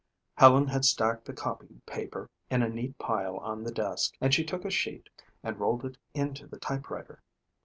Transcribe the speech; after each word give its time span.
Helen 0.39 0.65
had 0.65 0.83
stacked 0.83 1.25
the 1.25 1.31
copypaper 1.33 2.27
in 2.49 2.63
a 2.63 2.69
neat 2.69 2.97
pile 2.97 3.37
on 3.37 3.61
the 3.63 3.71
desk 3.71 4.15
and 4.19 4.33
she 4.33 4.43
took 4.43 4.65
a 4.65 4.71
sheet 4.71 5.09
and 5.43 5.59
rolled 5.59 5.85
it 5.85 5.95
into 6.15 6.47
the 6.47 6.57
typewriter. 6.57 7.21